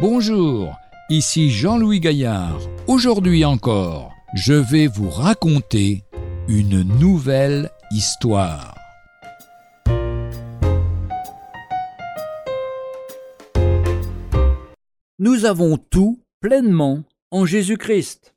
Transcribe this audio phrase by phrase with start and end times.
[0.00, 0.78] Bonjour,
[1.10, 2.58] ici Jean-Louis Gaillard.
[2.86, 6.04] Aujourd'hui encore, je vais vous raconter
[6.48, 8.74] une nouvelle histoire.
[15.18, 18.34] Nous avons tout pleinement en Jésus-Christ.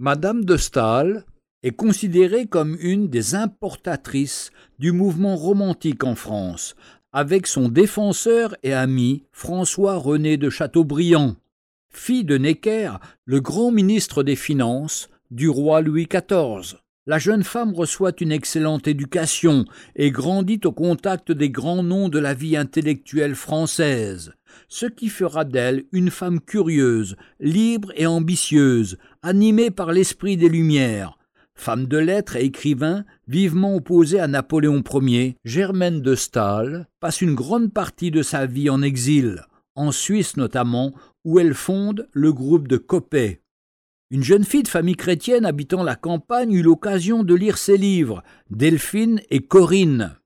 [0.00, 1.24] Madame de Staël
[1.62, 6.74] est considérée comme une des importatrices du mouvement romantique en France,
[7.12, 11.36] avec son défenseur et ami François-René de Chateaubriand,
[11.90, 12.94] fille de Necker,
[13.26, 16.78] le grand ministre des Finances du roi Louis XIV.
[17.04, 19.64] La jeune femme reçoit une excellente éducation
[19.96, 24.32] et grandit au contact des grands noms de la vie intellectuelle française,
[24.68, 31.18] ce qui fera d'elle une femme curieuse, libre et ambitieuse, animée par l'esprit des Lumières,
[31.54, 37.34] Femme de lettres et écrivain, vivement opposée à Napoléon Ier, Germaine de Staël passe une
[37.34, 39.44] grande partie de sa vie en exil,
[39.74, 40.92] en Suisse notamment,
[41.24, 43.42] où elle fonde le groupe de Coppet.
[44.10, 48.22] Une jeune fille de famille chrétienne habitant la campagne eut l'occasion de lire ses livres,
[48.50, 50.16] Delphine et Corinne.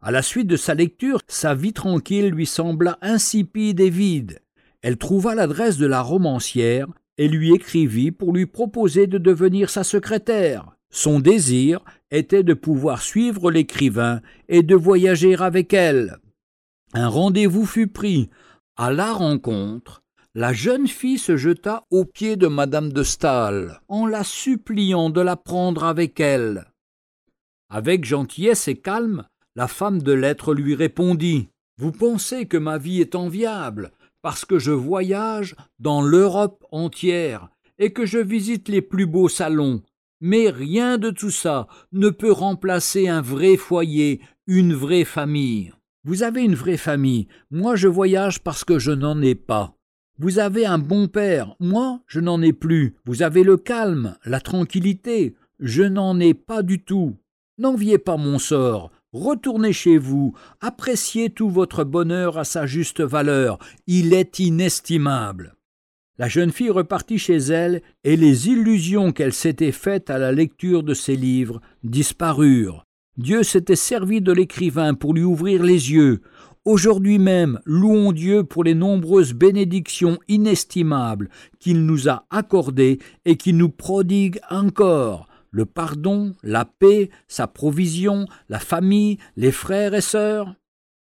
[0.00, 4.40] À la suite de sa lecture, sa vie tranquille lui sembla insipide et vide.
[4.82, 6.86] Elle trouva l'adresse de la romancière
[7.18, 10.76] et lui écrivit pour lui proposer de devenir sa secrétaire.
[10.90, 16.18] Son désir était de pouvoir suivre l'écrivain et de voyager avec elle.
[16.94, 18.30] Un rendez-vous fut pris.
[18.76, 20.02] À la rencontre,
[20.34, 25.20] la jeune fille se jeta aux pieds de madame de Staël, en la suppliant de
[25.20, 26.66] la prendre avec elle.
[27.70, 31.48] Avec gentillesse et calme, la femme de lettres lui répondit.
[31.78, 33.92] Vous pensez que ma vie est enviable,
[34.26, 39.84] parce que je voyage dans l'Europe entière et que je visite les plus beaux salons.
[40.20, 45.72] Mais rien de tout ça ne peut remplacer un vrai foyer, une vraie famille.
[46.02, 49.76] Vous avez une vraie famille, moi je voyage parce que je n'en ai pas.
[50.18, 52.96] Vous avez un bon père, moi je n'en ai plus.
[53.04, 57.14] Vous avez le calme, la tranquillité, je n'en ai pas du tout.
[57.58, 63.58] N'enviez pas mon sort, Retournez chez vous, appréciez tout votre bonheur à sa juste valeur,
[63.86, 65.56] il est inestimable.
[66.18, 70.82] La jeune fille repartit chez elle, et les illusions qu'elle s'était faites à la lecture
[70.82, 72.84] de ses livres disparurent.
[73.16, 76.20] Dieu s'était servi de l'écrivain pour lui ouvrir les yeux.
[76.66, 83.56] Aujourd'hui même, louons Dieu pour les nombreuses bénédictions inestimables qu'il nous a accordées et qu'il
[83.56, 85.26] nous prodigue encore
[85.56, 90.54] le pardon, la paix, sa provision, la famille, les frères et sœurs